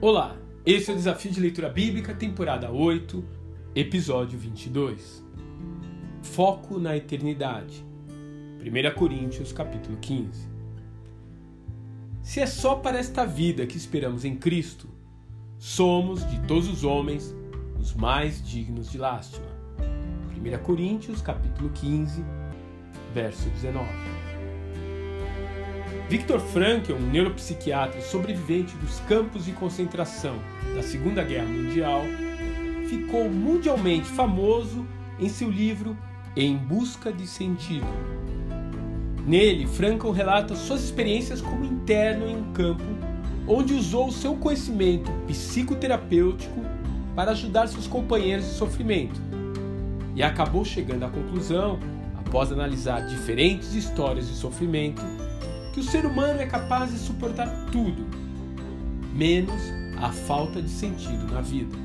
[0.00, 3.24] Olá, esse é o Desafio de Leitura Bíblica, temporada 8,
[3.74, 5.24] episódio 22.
[6.22, 7.84] Foco na eternidade.
[8.60, 10.48] 1 Coríntios, capítulo 15.
[12.22, 14.88] Se é só para esta vida que esperamos em Cristo,
[15.58, 17.34] somos, de todos os homens,
[17.76, 19.48] os mais dignos de lástima.
[19.80, 22.24] 1 Coríntios, capítulo 15,
[23.12, 24.17] verso 19.
[26.08, 30.38] Viktor Frankl, um neuropsiquiatra sobrevivente dos campos de concentração
[30.74, 32.02] da Segunda Guerra Mundial,
[32.88, 34.86] ficou mundialmente famoso
[35.20, 35.94] em seu livro
[36.34, 37.86] Em Busca de Sentido.
[39.26, 42.84] Nele, Frankl relata suas experiências como interno em um campo
[43.46, 46.64] onde usou seu conhecimento psicoterapêutico
[47.14, 49.20] para ajudar seus companheiros de sofrimento.
[50.14, 51.78] E acabou chegando à conclusão,
[52.18, 55.02] após analisar diferentes histórias de sofrimento,
[55.72, 58.06] que o ser humano é capaz de suportar tudo,
[59.14, 59.60] menos
[60.00, 61.76] a falta de sentido na vida.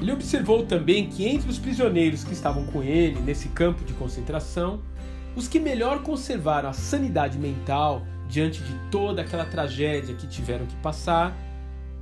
[0.00, 4.82] Ele observou também que entre os prisioneiros que estavam com ele nesse campo de concentração,
[5.34, 10.76] os que melhor conservaram a sanidade mental diante de toda aquela tragédia que tiveram que
[10.76, 11.36] passar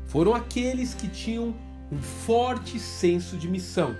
[0.06, 1.54] foram aqueles que tinham
[1.90, 3.94] um forte senso de missão,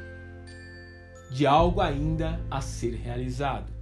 [1.31, 3.82] de algo ainda a ser realizado.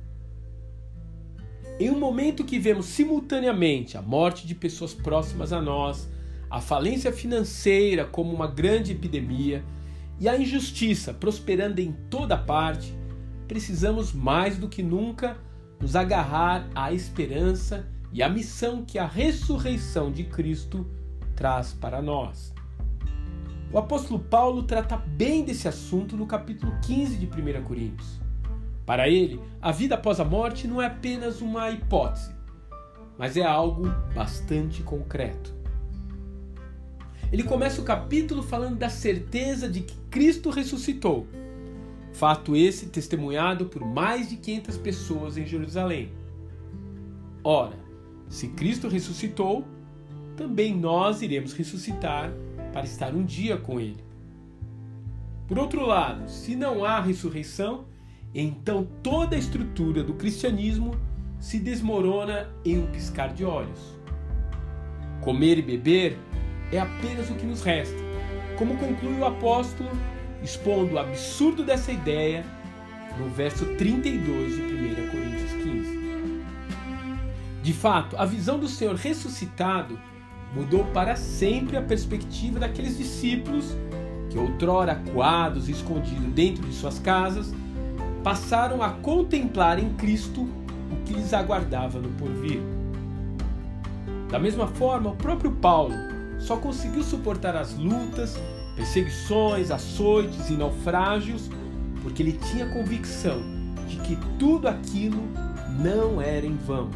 [1.80, 6.06] Em um momento que vemos simultaneamente a morte de pessoas próximas a nós,
[6.50, 9.64] a falência financeira como uma grande epidemia
[10.18, 12.94] e a injustiça prosperando em toda parte,
[13.48, 15.38] precisamos mais do que nunca
[15.80, 20.86] nos agarrar à esperança e à missão que a ressurreição de Cristo
[21.34, 22.52] traz para nós.
[23.72, 28.20] O apóstolo Paulo trata bem desse assunto no capítulo 15 de 1 Coríntios.
[28.90, 32.34] Para ele, a vida após a morte não é apenas uma hipótese,
[33.16, 35.54] mas é algo bastante concreto.
[37.30, 41.28] Ele começa o capítulo falando da certeza de que Cristo ressuscitou.
[42.12, 46.10] Fato esse testemunhado por mais de 500 pessoas em Jerusalém.
[47.44, 47.78] Ora,
[48.28, 49.64] se Cristo ressuscitou,
[50.36, 52.32] também nós iremos ressuscitar
[52.72, 54.02] para estar um dia com Ele.
[55.46, 57.88] Por outro lado, se não há ressurreição,
[58.34, 60.94] então toda a estrutura do cristianismo
[61.38, 63.98] se desmorona em um piscar de olhos.
[65.20, 66.18] Comer e beber
[66.70, 67.96] é apenas o que nos resta,
[68.56, 69.90] como conclui o apóstolo,
[70.42, 72.44] expondo o absurdo dessa ideia
[73.18, 76.00] no verso 32 de 1 Coríntios 15.
[77.62, 79.98] De fato, a visão do Senhor ressuscitado
[80.54, 83.76] mudou para sempre a perspectiva daqueles discípulos
[84.30, 87.52] que outrora coados e escondidos dentro de suas casas
[88.22, 92.60] passaram a contemplar em Cristo o que lhes aguardava no porvir.
[94.30, 95.94] Da mesma forma, o próprio Paulo
[96.38, 98.38] só conseguiu suportar as lutas,
[98.76, 101.50] perseguições, açoites e naufrágios
[102.02, 103.40] porque ele tinha convicção
[103.86, 105.22] de que tudo aquilo
[105.78, 106.90] não era em vão.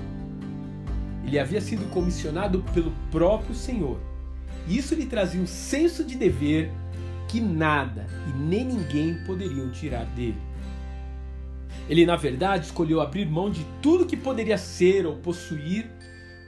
[1.25, 3.99] Ele havia sido comissionado pelo próprio Senhor.
[4.67, 6.71] E isso lhe trazia um senso de dever
[7.29, 10.39] que nada e nem ninguém poderiam tirar dele.
[11.89, 15.91] Ele, na verdade, escolheu abrir mão de tudo que poderia ser ou possuir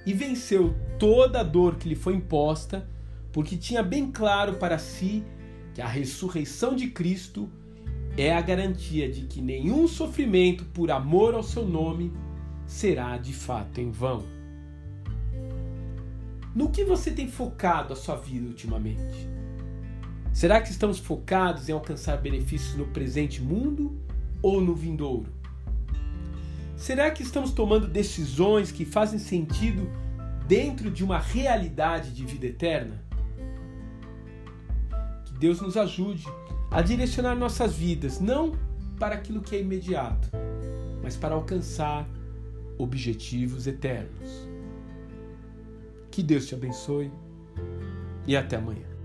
[0.06, 2.88] e venceu toda a dor que lhe foi imposta,
[3.32, 5.22] porque tinha bem claro para si
[5.74, 7.50] que a ressurreição de Cristo
[8.16, 12.12] é a garantia de que nenhum sofrimento por amor ao seu nome
[12.66, 14.24] será de fato em vão.
[16.54, 19.28] No que você tem focado a sua vida ultimamente?
[20.32, 24.00] Será que estamos focados em alcançar benefícios no presente mundo
[24.42, 25.30] ou no vindouro?
[26.76, 29.88] Será que estamos tomando decisões que fazem sentido
[30.46, 33.02] dentro de uma realidade de vida eterna?
[35.24, 36.24] Que Deus nos ajude
[36.70, 38.52] a direcionar nossas vidas não
[38.98, 40.30] para aquilo que é imediato,
[41.02, 42.06] mas para alcançar
[42.78, 44.48] objetivos eternos.
[46.10, 47.10] Que Deus te abençoe
[48.26, 48.95] e até amanhã.